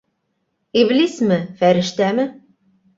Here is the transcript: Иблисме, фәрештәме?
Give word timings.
Иблисме, 0.81 1.39
фәрештәме? 1.61 2.29